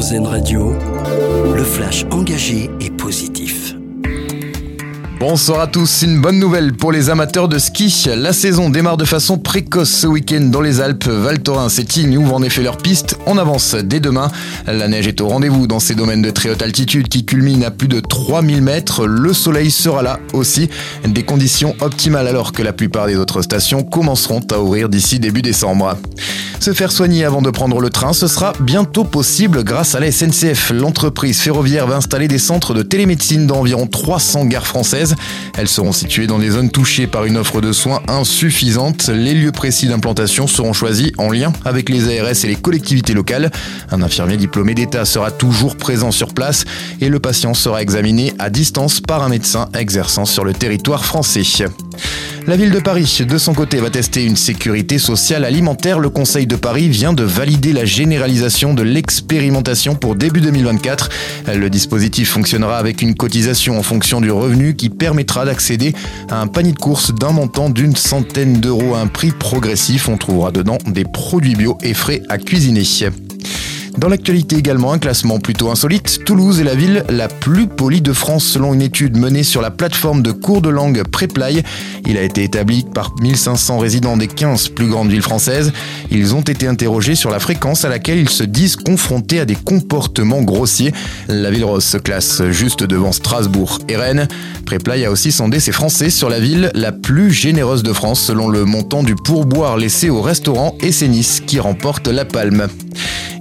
[0.00, 0.72] Radio,
[1.54, 3.74] le flash engagé et positif.
[5.18, 8.06] Bonsoir à tous, une bonne nouvelle pour les amateurs de ski.
[8.16, 11.06] La saison démarre de façon précoce ce week-end dans les Alpes.
[11.06, 14.30] Val Thorens et Tignes ouvrent en effet leur piste en avance dès demain.
[14.66, 17.70] La neige est au rendez-vous dans ces domaines de très haute altitude qui culminent à
[17.70, 19.06] plus de 3000 mètres.
[19.06, 20.70] Le soleil sera là aussi.
[21.04, 25.42] Des conditions optimales alors que la plupart des autres stations commenceront à ouvrir d'ici début
[25.42, 25.98] décembre.
[26.60, 30.12] Se faire soigner avant de prendre le train, ce sera bientôt possible grâce à la
[30.12, 30.72] SNCF.
[30.74, 35.16] L'entreprise ferroviaire va installer des centres de télémédecine dans environ 300 gares françaises.
[35.56, 39.08] Elles seront situées dans des zones touchées par une offre de soins insuffisante.
[39.08, 43.50] Les lieux précis d'implantation seront choisis en lien avec les ARS et les collectivités locales.
[43.90, 46.66] Un infirmier diplômé d'État sera toujours présent sur place
[47.00, 51.42] et le patient sera examiné à distance par un médecin exerçant sur le territoire français.
[52.46, 55.98] La ville de Paris, de son côté, va tester une sécurité sociale alimentaire.
[55.98, 61.08] Le Conseil de Paris vient de valider la généralisation de l'expérimentation pour début 2024.
[61.54, 65.94] Le dispositif fonctionnera avec une cotisation en fonction du revenu qui permettra d'accéder
[66.28, 70.08] à un panier de courses d'un montant d'une centaine d'euros à un prix progressif.
[70.08, 72.84] On trouvera dedans des produits bio et frais à cuisiner.
[73.98, 76.24] Dans l'actualité également, un classement plutôt insolite.
[76.24, 79.70] Toulouse est la ville la plus polie de France selon une étude menée sur la
[79.70, 81.62] plateforme de cours de langue Preply.
[82.06, 85.72] Il a été établi par 1500 résidents des 15 plus grandes villes françaises.
[86.10, 89.56] Ils ont été interrogés sur la fréquence à laquelle ils se disent confrontés à des
[89.56, 90.92] comportements grossiers.
[91.28, 94.28] La ville rose se classe juste devant Strasbourg et Rennes.
[94.66, 98.48] Preply a aussi sondé ses Français sur la ville la plus généreuse de France selon
[98.48, 102.68] le montant du pourboire laissé au restaurant et c'est Nice qui remporte la palme.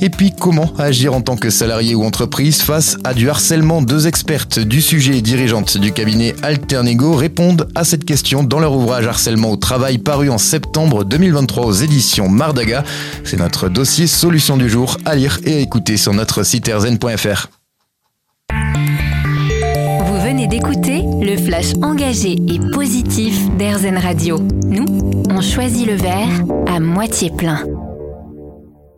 [0.00, 4.06] Et puis comment agir en tant que salarié ou entreprise face à du harcèlement Deux
[4.06, 9.06] expertes du sujet et dirigeantes du cabinet Alternego répondent à cette question dans leur ouvrage
[9.06, 12.84] Harcèlement au travail paru en septembre 2023 aux éditions Mardaga.
[13.24, 17.48] C'est notre dossier solution du jour à lire et à écouter sur notre site erzen.fr.
[20.06, 24.38] Vous venez d'écouter le flash engagé et positif d'Airzen Radio.
[24.64, 24.86] Nous,
[25.30, 27.64] on choisit le verre à moitié plein.